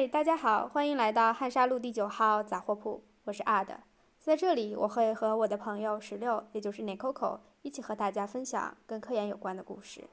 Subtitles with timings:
[0.00, 3.80] 嗨，大家好，欢迎来到汉沙路第九号杂货铺，我是阿的，
[4.18, 10.08] 在这里我会和我的朋友石榴，也就是 Nicoco，一起和大家分享跟科研有关的故事。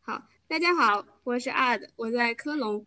[0.00, 2.86] 好，大家好，我是阿的，我在科隆。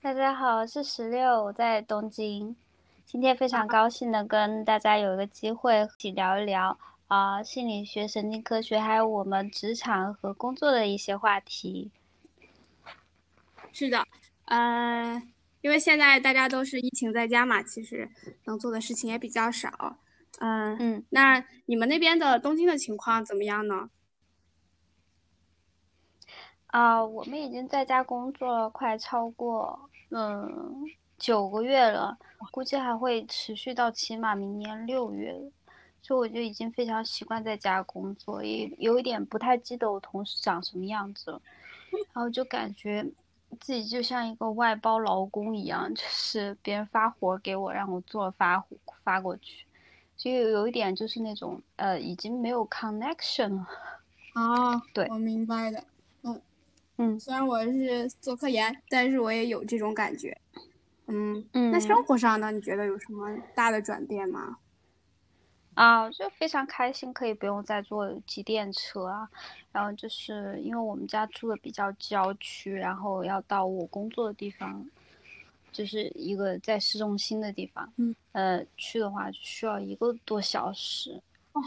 [0.00, 2.56] 大家好，我是石榴，我在东京。
[3.04, 6.76] 今天非常高兴的跟大家有一个机会一起聊一聊
[7.12, 11.90] 啊心理学、神经科学，还有我们职场和工作的一些话题。
[13.70, 14.06] 是的，
[14.46, 15.22] 呃，
[15.60, 18.10] 因为现在大家都是疫情在家嘛，其实
[18.44, 19.98] 能做的事情也比较少。
[20.38, 23.90] 嗯嗯，那你们那边的东京的情况怎么样呢？
[26.68, 30.86] 啊，我们已经在家工作了快超过嗯
[31.18, 32.16] 九个月了。
[32.50, 35.52] 估计还会持续到起码明年六月，
[36.02, 41.40] 所以我就已经非常习惯在家工作，也有一点不太记得我同事长什么样子了，
[42.12, 43.06] 然后就感觉
[43.60, 48.62] 自己就像一个外包劳工一样，就是别人发活给我让我做发
[49.04, 49.64] 发过去，
[50.16, 53.68] 所以有一点就是那种呃已经没有 connection 了。
[54.34, 55.84] 啊，对，我明白的，
[56.22, 56.42] 嗯
[56.96, 60.36] 嗯，虽然我是做科研，但是我也有这种感觉。
[61.06, 62.50] 嗯嗯，那生活上呢？
[62.50, 64.56] 你觉得有什么大的转变吗？
[65.74, 69.28] 啊，就非常开心，可以不用再坐机电车啊。
[69.72, 74.84] 然后就是因为我们家住的比较郊区，然后要到我工作的地方，
[75.72, 77.90] 就是一个在市中心的地方。
[77.96, 78.14] 嗯。
[78.32, 81.22] 呃，去的话就需要一个多小时，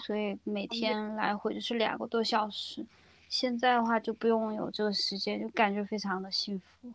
[0.06, 2.86] 所以每天来回就是两个多小时。
[3.28, 6.94] 现在的话就不用有这个时间，就感觉非常的幸福。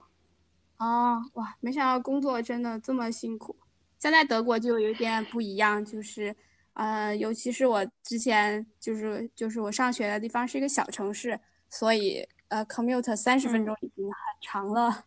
[0.79, 3.55] 哦，哇，没想到工作真的这么辛苦。
[3.99, 6.35] 现在德国就有点不一样，就是，
[6.75, 15.05] 呃，尤其是我之前就是就是我上学的地方是一个小城市，所以呃，commute 三十分钟已经很长了，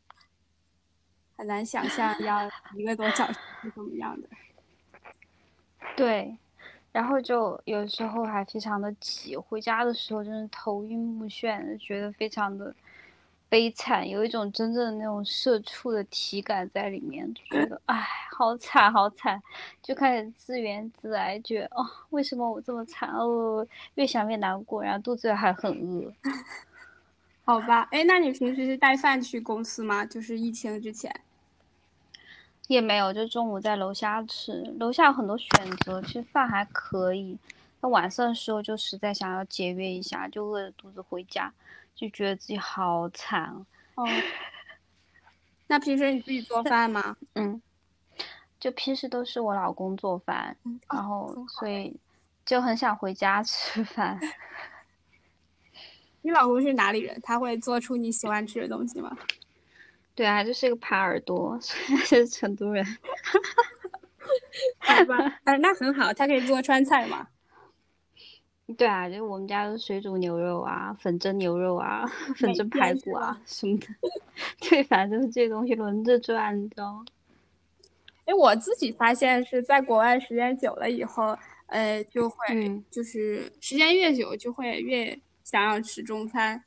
[1.37, 4.29] 很难想象要一个多小时是怎么样的。
[5.95, 6.37] 对，
[6.91, 12.75] 然后就有时候还非常的挤，回家的时候真是头晕目眩，觉得非常的。
[13.53, 18.03] 悲惨，有一种真正的那种社畜的体感在里面，就觉得 唉，
[18.35, 19.39] 好惨好惨，
[19.79, 26.11] 就开始自怨自艾，觉得哦，为什么我这么惨哦，越想越难过，然后肚子还很饿。
[27.45, 30.03] 好吧，哎，那你平时是带饭去公司吗？
[30.03, 31.21] 就是疫情之前，
[32.65, 35.49] 也没有，就中午在楼下吃，楼下有很多选
[35.85, 37.37] 择，其实饭还可以。
[37.81, 41.53] 那晚上的时候就实在想要节约一下，就饿着肚子回家。
[41.95, 43.65] 就觉得自己好惨
[43.95, 44.05] 哦。
[45.67, 47.15] 那平时你自己做饭吗？
[47.33, 47.61] 嗯，
[48.59, 50.55] 就平时都是我老公做饭，
[50.91, 51.95] 然后所以
[52.45, 54.19] 就很想回家吃饭。
[56.21, 57.19] 你老公是哪里人？
[57.21, 59.15] 他会做出你喜欢吃的东西吗？
[60.15, 62.85] 对啊，就是一个耙耳朵， 是成都人。
[64.79, 67.27] 好吧，哎，那很好，他可以做川菜嘛。
[68.77, 72.05] 对啊，就我们家的水煮牛肉啊，粉蒸牛肉啊，
[72.37, 73.87] 粉蒸排骨啊什么的，
[74.69, 77.05] 对，反正就是这些东西轮着转，你知道吗？
[78.25, 81.37] 哎，我自己发现是在国外时间久了以后，
[81.67, 82.37] 呃，就会
[82.89, 86.63] 就是时间越久就会越想要吃中餐。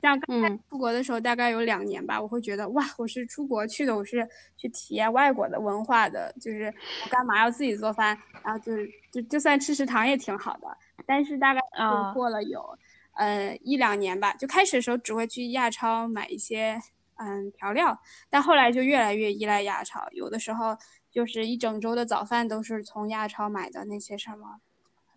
[0.00, 4.24] 像刚才出国的时候，大概有两年吧，我会觉得哇，我是出国去的，我是
[4.56, 8.16] 去体验外国的文化的，就是我干嘛要自己做饭？
[8.44, 10.68] 然后就是就就算吃食堂也挺好的。
[11.06, 12.78] 但是大概就过了有，
[13.12, 16.80] 呃一两年吧，就开始的时候只会去亚超买一些
[17.16, 18.00] 嗯调料，
[18.30, 20.76] 但后来就越来越依赖亚超，有的时候
[21.10, 24.60] 就是一整周的早饭都是从亚超买的那些什么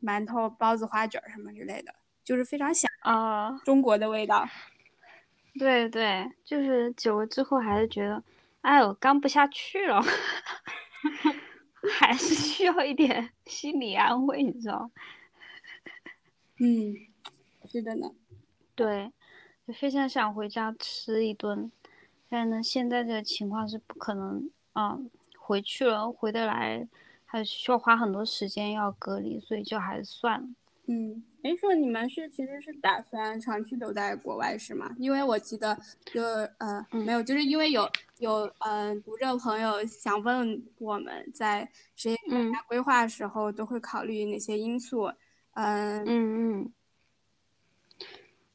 [0.02, 4.48] 馒头、包子、花卷什么之类的，就是非常想啊中国的味道。
[5.58, 8.24] 对对，就是久了之后还是觉得，
[8.62, 10.00] 哎呦，干不下去了，
[11.98, 14.92] 还是需要一点心理安慰，你知道。
[16.60, 16.96] 嗯，
[17.70, 18.12] 是的呢。
[18.76, 19.12] 对，
[19.68, 21.72] 就非常想回家吃一顿，
[22.30, 25.00] 但是呢，现在这个情况是不可能啊，
[25.38, 26.88] 回去了回得来，
[27.26, 30.48] 还需要花很多时间要隔离，所以就还是算了。
[30.88, 34.96] 嗯，哎，说你们是其实是打算长期留在国外是吗？
[34.98, 37.88] 因为我记得就呃没有，就是因为有
[38.20, 45.04] 有嗯读者朋友想问我们在职业生涯规划的时候都会考虑哪些因素。
[45.04, 45.18] 嗯
[45.58, 46.04] 嗯。
[46.06, 46.74] 嗯嗯，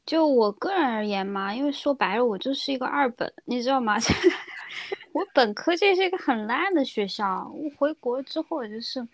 [0.05, 3.95] 就我个人而言嘛，因为说白了，我就是一个二本，你知道吗？
[5.11, 9.05] 我本科这是一个很烂的学校，我回国之后就是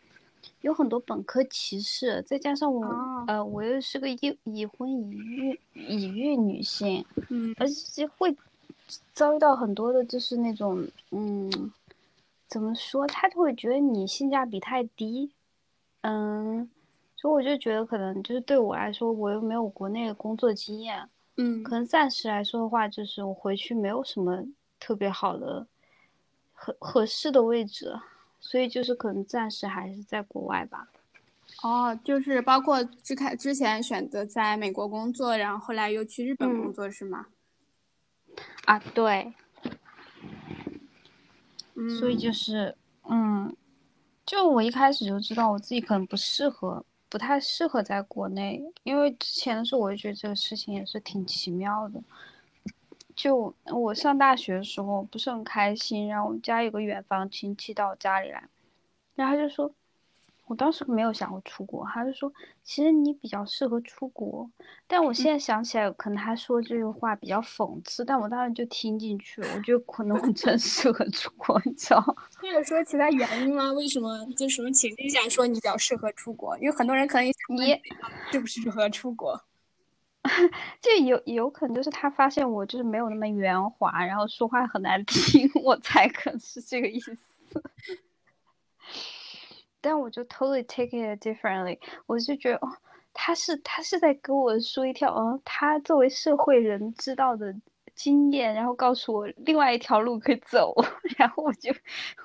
[0.61, 2.85] 有很多本科歧视，再加上我
[3.27, 8.35] 呃我又是个已已婚已育已育女性，嗯，而且会
[9.13, 11.51] 遭遇到很多的就是那种嗯，
[12.47, 15.31] 怎么说，他就会觉得你性价比太低，
[16.01, 16.69] 嗯，
[17.19, 24.45] 所以我就觉得可能就是对我来说，我又没有国内的工作经验，嗯，可能暂时来说的话，就是我回去没有什么
[24.79, 25.67] 特别好的
[26.53, 27.93] 合合适的位置。
[28.41, 30.87] 所以就是可能暂时还是在国外吧。
[31.61, 37.25] 哦，就是包括之开之前选择在美国工作，然后后来又去日本工作是吗？
[38.63, 39.33] 啊，对。
[41.75, 41.89] 嗯。
[41.89, 42.77] 所以就是，
[43.09, 43.53] 嗯，
[44.25, 52.01] 就我一开始就知道我自己可能不适合，不太适合在国内，因为之前的时候我就觉得这个事情也是挺奇妙的。
[53.15, 58.47] 就我上大学的时候不是很开心，然后我们家有个远房亲戚到我家里来，
[59.15, 59.73] 然后他就说，
[60.49, 64.49] 我当时没有想过出国，他就说其实你比较适合出国，
[64.87, 72.03] 但我现在想起来，可能他说这个话比较讽刺，但我当时就听进去了，我觉得可能我真适合出国，你知道？
[72.41, 73.71] 他有说其他原因吗？
[73.73, 76.57] 为什么就什么情境下说你比较适合出国？
[76.57, 77.31] 因为很多人可能你
[78.31, 79.39] 适不适合出国。
[80.81, 87.15] 这有有可能就是他发现我就是没有那么圆滑，然后说话很难听，我才可能是这个意思。
[89.81, 92.69] 但我就 totally take it differently，我就觉得哦，
[93.13, 97.53] 他是他是在跟我说一条哦，他作为社会人知道的
[97.95, 100.73] 经验，然后告诉我另外一条路可以走，
[101.17, 101.73] 然后我就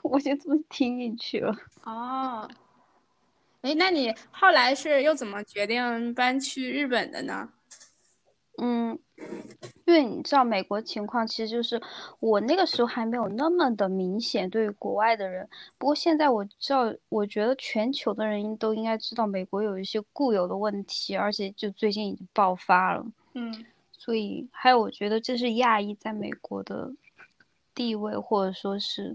[0.02, 1.54] 我就这么听进去了。
[1.84, 2.48] 哦，
[3.62, 7.48] 哎，那你后来是又怎么决定搬去日本的呢？
[8.66, 8.98] 嗯，
[9.84, 11.78] 因为你知道美国情况，其实就是
[12.18, 15.46] 我那个时候还没有那么的明显对于国外的人。
[15.76, 23.04] 不过现在我知道，我觉得全球的人都应该知道美国有一些固有的问题，而且就最近已经爆发了。
[23.34, 26.90] 嗯，所以还有，我觉得这是亚裔在美国的
[27.74, 29.14] 地位，或者说是，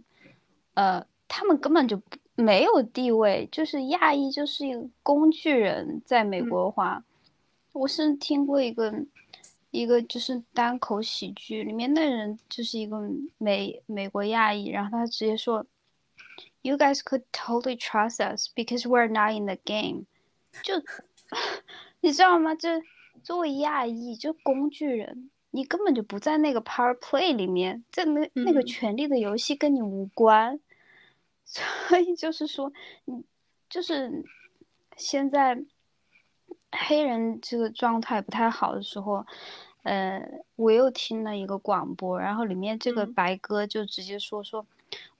[0.75, 1.99] 呃，他们根本就
[2.35, 7.03] 没有地位，就是亚裔就是一个工具人，在美国的话，
[7.73, 8.93] 我是听过一个。
[9.71, 12.99] 一个就是单口喜剧，里面那人就是一个
[13.37, 15.65] 美美国亚裔，然后他直接说
[16.63, 20.05] ，You guys could totally trust us because we're not in the game。
[20.63, 20.73] 就
[22.01, 22.55] 你知道吗？
[22.55, 22.69] 就
[23.23, 30.59] 作为亚裔，就工具人，你根本就不在那个 power play 里面，在那那个权力的游戏跟你无关。
[31.45, 32.73] 所以就是说，
[33.05, 33.23] 你
[33.69, 34.25] 就是
[34.97, 35.63] 现在。
[36.71, 39.25] 黑人这个状态不太好的时候，
[39.83, 40.21] 呃，
[40.55, 44.65] 我又听了一个广播，然后里面这个白哥就直接说说，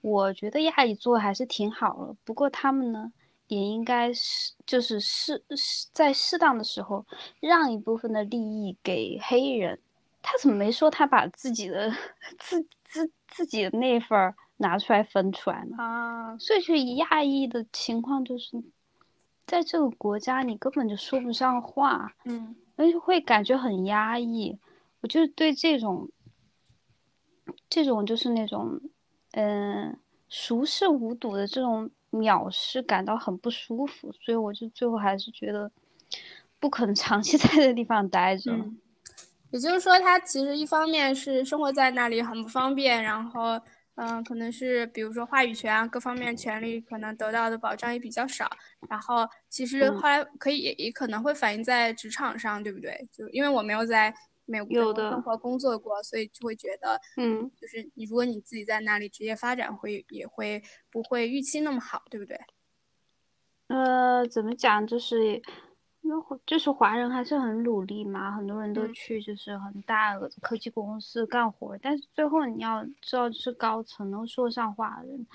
[0.00, 3.12] 我觉得亚裔做还是挺好了，不过他们呢，
[3.48, 7.04] 也应该是就是适适在适当的时候
[7.40, 9.78] 让一部分的利益给黑人。
[10.22, 11.90] 他怎么没说他把自己的
[12.38, 15.76] 自自自己的那份儿拿出来分出来呢？
[15.78, 18.62] 啊，所以就亚裔的情况就是。
[19.50, 24.56] 在这个国家，你根本就说不上话，嗯，而且会感觉很压抑。
[25.00, 26.08] 我就是对这种，
[27.68, 28.80] 这种就是那种，
[29.32, 29.98] 嗯，
[30.28, 35.68] 熟视无睹的这种藐视感到很不舒服，所以我就最后还是觉得，
[36.60, 38.56] 不可能长期 在这个地方待着。
[39.50, 43.60] 也就是说，他其实一方面是生活在那里很不方便，然后。
[44.00, 48.50] 嗯，可能是比如说话语权啊，各方面权利可能得到的保障也比较少。
[48.88, 53.06] 然后其实后来可以也也可能会反映在职场上，对不对？
[53.12, 54.14] 就因为我没有在
[54.46, 62.40] 美国生活工作过，所以就会觉得，嗯，就是你如果你自己在那里职业发展会也会不会预期那么好，对不对？
[63.68, 65.42] 呃，怎么讲就是。
[66.02, 66.14] 那
[66.46, 75.26] 就是华人还是很努力嘛，很多人都去就是很大的科技公司干活，但是最后你要知道，就是高层能说上话的人，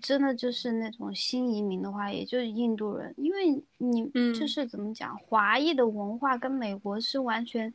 [0.00, 7.72] 真的就是那种新移民的话，也就是印度人，因为你就是怎么讲，华裔的文化跟美国是完全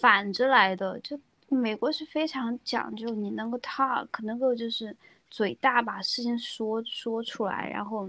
[0.00, 1.18] 反着来的，就
[1.48, 4.94] 美国是非常讲究你能够 talk，能够就是
[5.30, 8.08] 嘴大把事情说说出来，然后。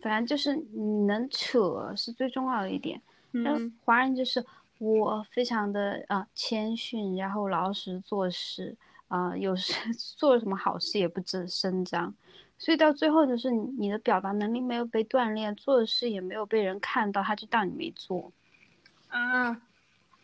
[0.00, 3.00] 反正就是你能扯是最重要的一点。
[3.32, 4.44] 嗯，华人就是
[4.78, 8.76] 我非常的啊谦逊，然后老实做事
[9.08, 9.72] 啊，有时
[10.16, 12.14] 做了什么好事也不知声张，
[12.56, 18.32] 所以到最后就是你的表达能力没有被锻炼，做的事也没有被人看到，他就当你没做。
[19.08, 19.60] 啊，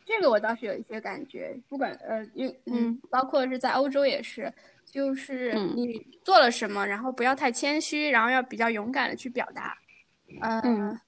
[0.06, 4.52] 这个我倒是有一些感觉，不管呃，因嗯，包括是在欧洲也是，
[4.84, 9.76] 就是你做了什么，然后不要太谦虚，然后要比较勇敢的去表达。
[10.40, 10.98] 嗯，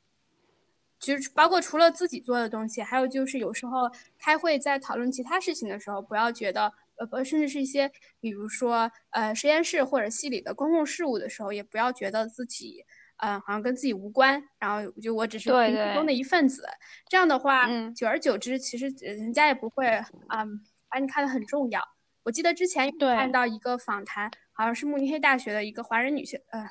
[0.99, 7.90] 其实包括除了自己做的东西，还有就是有时候开会在讨论其他事情的时候，不要觉得呃不，甚至是一些
[8.21, 12.85] 比如说呃实验室或者系里的公共事务的时候，也不要觉得自己
[13.18, 16.66] 嗯好像跟自己无关，然后就我只是其中的一份子。
[17.09, 21.80] 这样的话，久而久之，其实人家也不会嗯把你看得很重要。
[22.26, 26.68] 我记得之前看到一个访谈，好像是慕尼黑大学的一个华人女学，呃。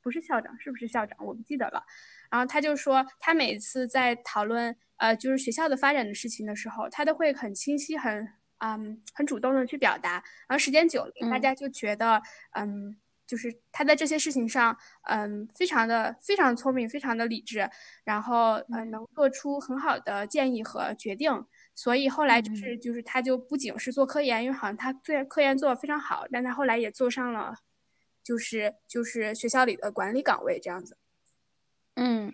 [0.00, 1.16] 不是校长，是不是校长？
[1.24, 1.80] 我不记得了。
[2.28, 8.28] 然后他就说，他每次在讨论呃，就是学校的发展的事情的时候，他都会很清晰、很
[8.58, 10.14] 嗯、很主动的去表达。
[10.48, 12.20] 然后时间久了，大家就觉得
[12.56, 12.96] 嗯，
[13.28, 14.76] 就是他在这些事情上
[15.08, 17.70] 嗯，非常的非常聪明，非常的理智，
[18.02, 21.30] 然后嗯，能做出很好的建议和决定。
[21.74, 27.54] 所以后来就是就是他就不仅是做科研，因为好像他做科研做的非常好，但他后来也做上了。
[28.24, 30.96] 就是就是学校里的管理岗位这样子，
[31.96, 32.32] 嗯，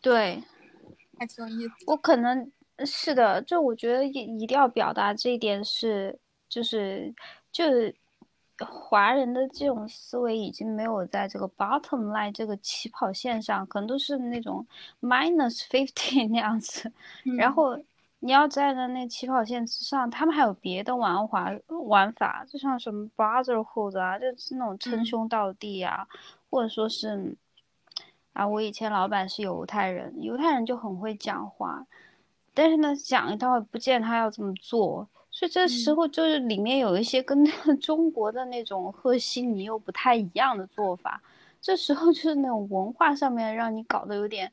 [0.00, 0.42] 对，
[1.18, 1.74] 还挺有意思。
[1.86, 2.50] 我可能
[2.86, 6.18] 是的，就我觉得一一定要表达这一点是，
[6.48, 7.14] 就是
[7.52, 7.94] 就是
[8.66, 14.66] 华人的这种思维已经没有在这个 bottom line 这个起跑线上，可能都是那种
[15.02, 16.90] minus fifty 那样子，
[17.36, 17.78] 然后。
[18.20, 21.52] 你要站在那起跑线之上，他们还有别的玩法
[21.86, 26.06] 玩法，就像什么 brotherhood 啊，就是那种称兄道弟啊，
[26.50, 27.36] 或者说是
[28.32, 31.86] 啊，我以前老板是犹太人，犹太人就很会讲话，
[32.52, 37.44] 但是呢，讲一套不见他要这么做，所以这时候就是里面有一些跟
[37.78, 41.22] 中国的那种赫西尼又不太一样的做法，
[41.60, 44.50] 这时候就是那种文化上面让你搞得有点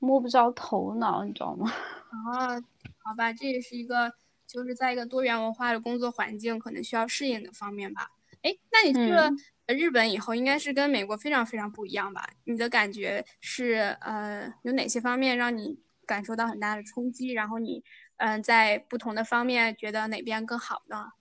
[0.00, 1.70] 摸不着头脑，你知道吗？
[2.10, 2.60] 啊。
[3.04, 4.12] 好吧，这也是一个
[4.46, 8.10] 就是在一个多元文化的工作环境可能需要适应的方面吧。
[8.42, 9.30] 哎，那你去了
[9.66, 12.26] 日本以后，应该是跟美国非常非常不一样吧？
[12.44, 17.28] 你的感觉是呃，有哪些方面让你感受到很大的冲击？
[17.32, 17.84] 然后你
[18.16, 21.12] 嗯，在不同的方面觉得哪边更好呢？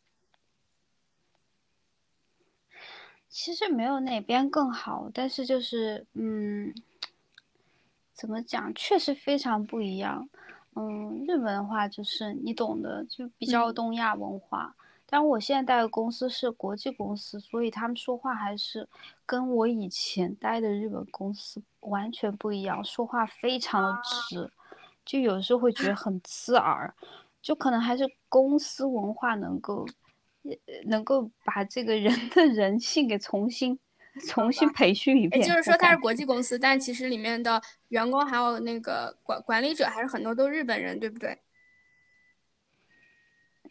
[3.30, 6.74] 其实没有哪边更好，但是就是嗯，
[8.13, 10.30] 怎么讲，确实非常不一样。
[10.75, 14.75] 嗯，日本的话就是你懂的，就比较东亚文化。
[15.06, 18.88] 但我现在待的公司是国际公司，所以他们说话还是
[19.25, 24.51] 跟我以前待的日本公司完全不一样，说话非常的直，
[25.06, 26.94] 就有时候会觉得很刺耳。
[27.42, 29.86] 就可能还是公司文化能够，
[30.86, 33.77] 能够把这个人的人性给重新。
[34.27, 41.39] 重新培训一遍，也就是说它是国际公司，但其实里面的员工还有那个管管理者还是很多都日本人，对不对？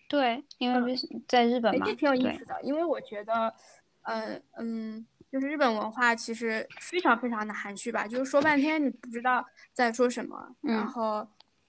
[0.09, 0.97] 对，因为
[1.29, 2.61] 在日本嘛，这挺有意思的。
[2.63, 3.55] 因为我觉得，
[4.03, 10.57] 呃嗯，就是日本文化其实非常非常的含蓄吧，就是说半天你不知道在说什么。
[10.61, 11.27] 然后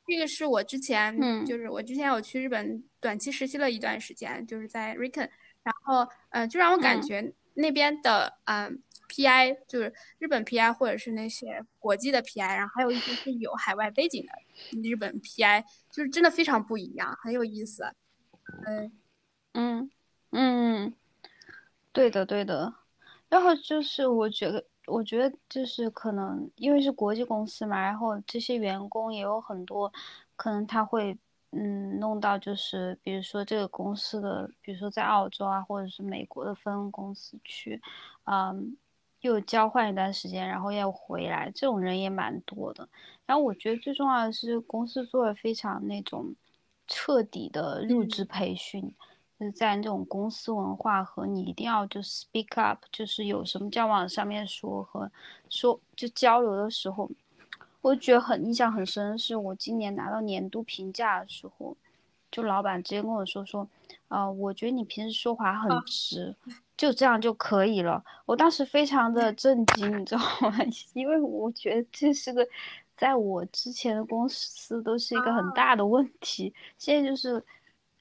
[0.07, 1.15] 这个是我之前，
[1.45, 5.29] 就是我之前有去日本短期实习了一段时间，就是在 Riken，
[5.61, 7.31] 然后嗯，就让我感觉。
[7.55, 14.33] 那边的嗯，PI 就是日本 PI 或者是那些国际的 PI，然后还有一些是有海外背景的
[14.81, 17.83] 日本 PI，就是真的非常不一样，很有意思。
[18.65, 18.91] 嗯
[19.53, 19.91] 嗯
[20.31, 20.93] 嗯，
[21.91, 22.73] 对的对的。
[23.29, 29.91] 然后就是我觉得，我觉得就是可能因为是国际公司嘛，然后这些员工也有很多，
[30.35, 31.17] 可能他会。
[31.55, 37.79] 嗯，弄到就是，比如说这个公司的，比如说在澳洲啊，或者是美国的分公司去，
[38.23, 38.75] 嗯，
[39.21, 42.89] 又交换一段时间，然后又回来，这种人也蛮多的。
[43.27, 46.35] 然后我觉得最重要的是，公司做的非常那种
[46.87, 48.81] 彻底的入职培训，
[49.39, 55.11] 就是在那种公司文化和你一定要就 speak up，就是有什么交往上面说和
[55.49, 57.07] 说就交流的时候。
[57.83, 61.75] 我觉得很印象很深，是我今年拿到年度评价的时候，
[62.31, 63.67] 就老板直接跟我说说，
[64.07, 66.33] 啊，我觉得你平时说话很直，
[66.77, 68.03] 就这样就可以了。
[68.25, 70.57] 我当时非常的震惊，你知道吗？
[70.95, 72.47] 因为我觉得这是个，
[72.95, 77.43] 在我之前的公司都是一个很大的问题，现在就是。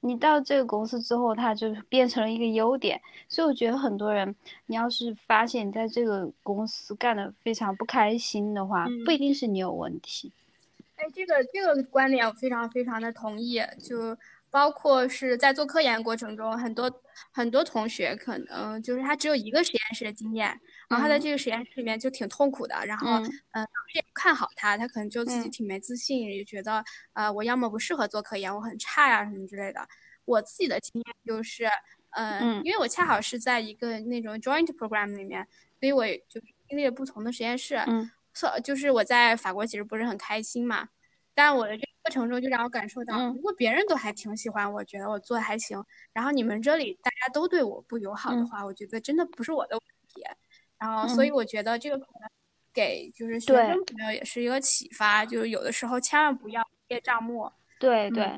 [0.04, 4.34] 你到这个公司之后，它就变成了一个优点，所以我觉得很多人，
[4.66, 10.32] 你要是发现你在这个公司干的非常不开心的话，不一定是你有问题。
[10.96, 14.16] 哎，这个这个观点我非常非常的同意，就
[14.50, 16.92] 包括是在做科研过程中，很多
[17.30, 20.60] 很多同学可能就是他只有一个实验室的经验，
[20.92, 26.84] 然后他在这个实验室里面就挺痛苦的，然后嗯，老师也不看好他，他可能就自己挺没自信，也觉得
[27.14, 29.88] 呃我要么不适合做科研，我很差呀什么之类的。
[30.24, 31.66] 我自己的经验就是，
[32.10, 35.44] 嗯，因为我恰好是在一个那种 joint program 里面，
[35.80, 37.74] 所以我就是经历了不同的实验室。
[37.88, 40.88] 嗯，所就是我在法国其实不是很开心嘛，
[41.34, 50.22] 但我的这个过程中就让我感受到，如果别人都还挺喜欢，我觉得我做的还行，然后你们这里大家都对我不友好的话，我觉得真的不是我的问题。
[50.82, 52.28] 然后，所以我觉得这个可能
[52.72, 57.50] 给就是学生朋友也是一个启发，就是有的时候千万不要业障目。
[57.78, 58.28] 对对。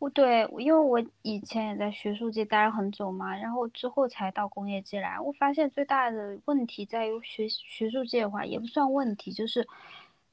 [0.00, 5.18] 我对，因为我以前也在学术界待了很久嘛，然后之后才到工业界来。
[5.18, 9.66] 我发现最大的问题在于学学术界的话，也不算问题，就是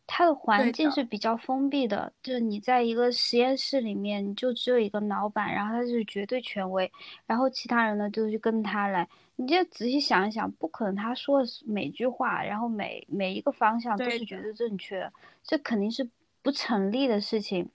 [0.07, 2.11] 它的环境是比较封闭的。
[2.21, 6.91] 就是你在一个实验室里面，你就只有一个老板，然后他是绝对权威，
[7.25, 9.07] 然后其他人呢就去跟他来。
[9.37, 15.11] 你就仔细想一想，不可能他说的每句话，然后每每一个方向都是绝对正确，
[15.43, 16.07] 这肯定是
[16.43, 17.67] 不成立的事情。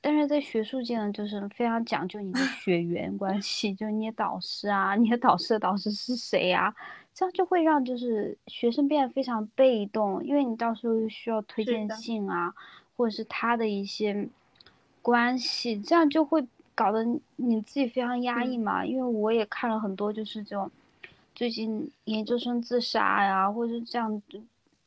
[0.00, 6.74] 但是在学术界呢，就是非常讲究你的 血缘关系，就是你的导师啊，你的导师的导师是谁啊？
[7.14, 12.54] 这样就会让就是学生变得非常被动，因为你到时候又需要推荐信啊，
[12.96, 14.28] 或者是他的一些
[15.00, 17.04] 关系，这样就会搞得
[17.36, 18.84] 你自己非常压抑嘛。
[18.84, 20.70] 因为我也看了很多，就是这种
[21.34, 24.22] 最近研究生自杀呀，或者是这样。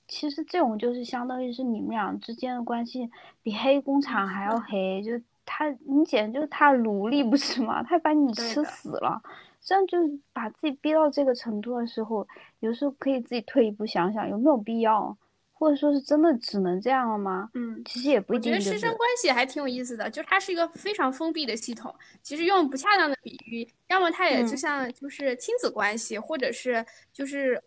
[0.07, 3.09] 其实这种就是相当于是你们俩之间的关系
[3.41, 7.83] 比黑工厂还要黑，就他你简直就是他的奴隶 不是吗？
[7.83, 9.21] 他把你吃死了，
[9.61, 12.27] 这样就是把自己逼到这个程度的时候，
[12.59, 15.17] 有时候可以自己退一步想想有没有必要，
[15.53, 17.49] 或者说是真的只能这样了吗？
[17.53, 18.53] 嗯，其实也不一定。
[18.53, 21.93] 我觉得师生关系还挺有意思的，就是它是一个非常封闭的系统。
[22.21, 27.63] 其实用不恰当的比喻，要么它也就像就是亲子关系，或者是就是。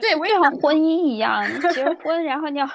[0.00, 2.72] 对，我也像婚姻一样，结 婚然后你要你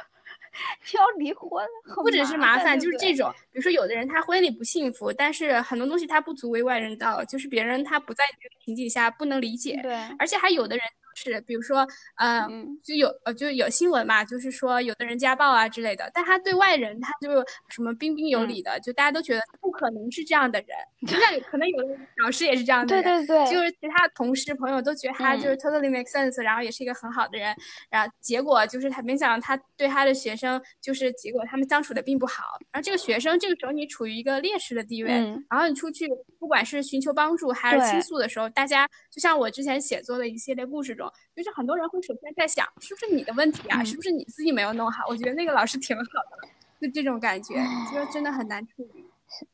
[0.98, 3.34] 要离婚，不只是麻烦，就是这种。
[3.52, 9.80] 比如说，有的人他婚礼不幸福，但是很多东西他不足为外人道，就是别人他不在这个情景下不能理解。
[9.82, 10.84] 对，而且还有的人。
[11.18, 20.70] 是，比如说，嗯，就有呃，就有新闻嘛，就是说有的人家暴啊之类的，但他对外人他就什么彬彬有礼的，就大家都觉得不可能是这样的人，
[21.08, 23.46] 就像可能有的老师也是这样的人，对对。
[23.46, 27.56] 对，就是其他同事朋友都觉得他就是 totally make sense，然后也是一个很好的人，
[27.90, 35.12] 然后结果就是他没想到他对他的学生就是结果他们相处的并不好，然后这个学生这个时候你处于一个劣势的地位，
[35.50, 36.08] 然后你出去
[36.40, 41.07] 不管是寻求帮助还是倾诉的时候，大家就像我之前写作的一系列故事中。
[41.36, 43.84] 就是很多人会首先在想，是不是你的问题啊？
[43.84, 45.04] 是不是你自己没有弄好？
[45.08, 46.48] 我觉得那个老师挺好的，
[46.80, 47.56] 就这种感觉，
[47.94, 49.06] 就真的很难处理。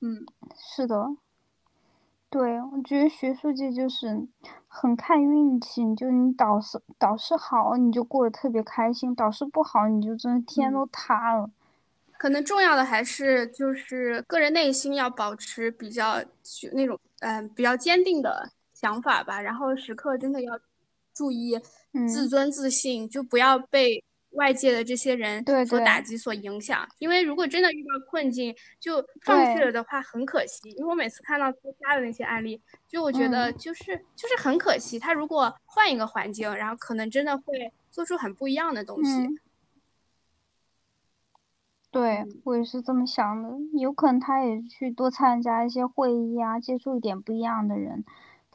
[0.01, 1.07] 嗯，是的，
[2.29, 4.27] 对，我觉得学术界就是
[4.67, 11.49] 很看运气，就你导师导师好，你就过得特别开心；导师不好，你就真的天都塌了。
[12.17, 16.23] 可能重要的还是就是个人内心要保持比较
[16.71, 20.57] 那种嗯比较坚定的想法吧，然后时刻真的要。
[21.13, 21.59] 注意
[22.07, 26.87] 自尊自信，就不要被外界的这些人所打击、所影响。
[26.97, 30.71] 因为如果真的遇到困境就放弃了的话，很可惜。
[30.71, 34.97] 因为我每次看到自杀的那些案例，就我觉得就是就是很可惜。
[34.97, 39.11] 他如果换一个环境，然后可能真的会做出很不一样的东西。
[41.91, 43.49] 对我也是这么想的，
[43.79, 48.03] 有可能他也去多参加一些会议啊，接触一点不一样的人。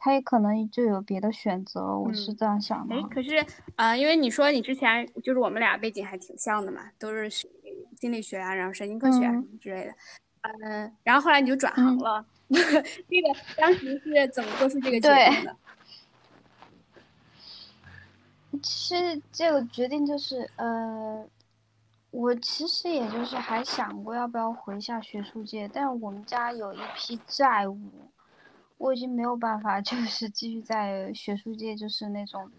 [0.01, 2.95] 他也可能就有别的选择，我是这样想的。
[2.95, 9.93] 哎，可是啊，因为你说你之前就是我们俩背景还挺像的嘛，都是心理学啊，然后神经科学啊什么之类的。
[10.41, 15.55] 嗯，然后后来你就转行了， 这个当时是怎么做出这个决定的？
[18.63, 21.27] 其实这个决定就是，呃，
[22.11, 28.08] 我其实也就是还想过要不要回一下学术界，但是我们家有一批债务。
[28.79, 32.49] 我已经没有办法，就是继续在学术界，就是那种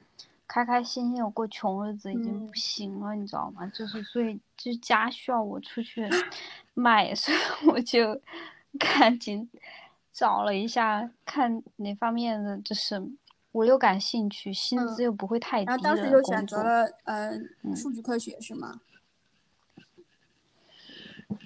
[0.46, 3.66] 开开心心的过穷日子，已经不行了，你知道吗？
[3.74, 6.06] 就是所以，就家需要我出去
[6.74, 8.20] 卖，所以我就
[8.78, 9.48] 赶紧
[10.12, 13.02] 找了一下，看哪方面的，就是
[13.52, 17.32] 我又感兴趣，薪资又不会太低然后当时就选择了呃
[17.74, 18.78] 数据科学，是吗？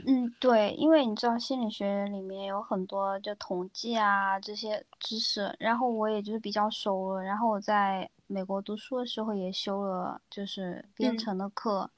[0.07, 7.23] 嗯，对，因为你知道心理学里面有很多就统计啊这些知识，然后我也就是比较熟了。
[7.23, 11.89] 然后我在美国读书的时候也修了就是编程的课，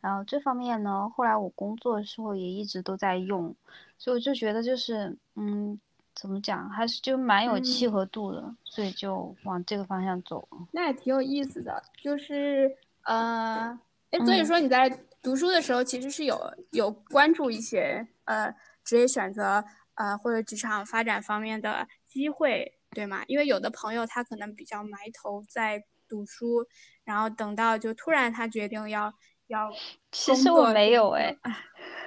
[0.00, 3.54] 然后这方面呢，后来我工作的时候也一直都在用，
[3.98, 5.78] 所以我就觉得就是嗯，
[6.14, 10.46] 怎么讲，还是就蛮有契合度的，所以就往这个方向走。
[10.70, 13.78] 那也挺有意思的，就是呃，
[14.18, 14.90] 哎，所以说你在。
[15.24, 16.38] 读书的时候其实是有
[16.72, 23.24] 有关注一些呃职业选择呃或者职场发展方面的机会，对吗？
[23.26, 26.66] 因为有的朋友他可能比较埋头在读书，
[27.04, 29.10] 然后等到就突然他决定要
[29.46, 29.72] 要，
[30.12, 31.34] 其实我没有哎，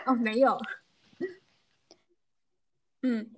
[0.05, 0.55] 哦没有，
[3.01, 3.31] 嗯，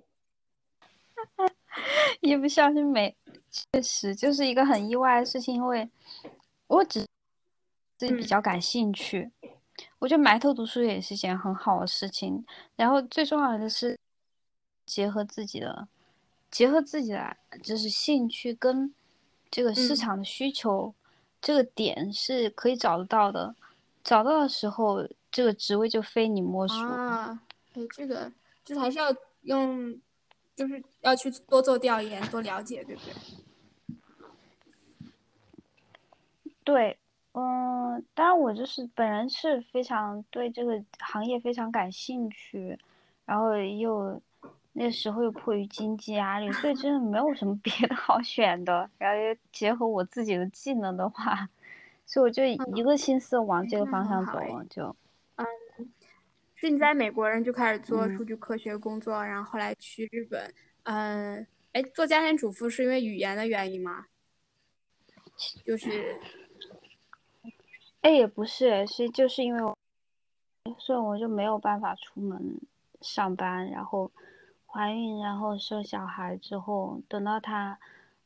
[2.20, 3.16] 一不小心没，
[3.72, 5.88] 确实就是一个很意外的事情，因为
[6.66, 7.06] 我只
[8.00, 9.30] 自己比较感兴趣。
[9.98, 12.42] 我觉得埋头读书也是一件很好的事情，
[12.74, 13.98] 然后最重要的是
[14.86, 15.86] 结合自己的，
[16.50, 18.94] 结合自己的就是兴趣跟
[19.50, 20.94] 这个市场的需求，
[21.42, 23.54] 这个点是可以找得到的，
[24.02, 27.42] 找到的时候这个职位就非你莫属啊！
[27.74, 28.32] 哎，这个
[28.64, 30.00] 就是还是要用，
[30.56, 33.12] 就是要去多做调研，多了解，对不对？
[36.64, 36.96] 对。
[37.32, 42.76] 嗯，当然我就是本人是非常对这个行业非常感兴趣，
[43.24, 44.20] 然后又
[44.72, 48.90] 那时候又迫于经济压力，所以真的没有什么 别的好选的。
[48.98, 51.48] 然后又结合我自己的技能的话，
[52.04, 54.64] 所以我就一个心思往这个方向走了。
[54.68, 54.96] 就，
[55.36, 55.46] 嗯，
[56.56, 64.06] 是你在美国人就开始做数据科学工作，然后后来去日本，嗯，哎，做家庭主妇是因为语言的原因吗？
[65.64, 66.18] 就是。
[68.02, 69.74] 哎，也不是，是就是因为，
[70.78, 72.58] 所以我就没有办法出门
[73.00, 74.10] 上班，然后
[74.66, 77.78] 怀孕，然后生小孩之后，等到他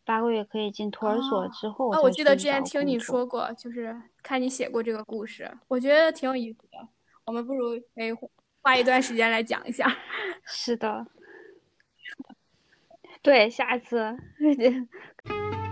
[0.05, 6.89] 八个月可以进托儿所之后，啊，我记得之前听你说过，就是看你写过这个故事，我觉得挺有意思的。
[7.25, 8.13] 我们不如可以
[8.61, 9.91] 花一段时间来讲一下。
[10.45, 11.07] 是的，
[13.23, 14.17] 对，下一次。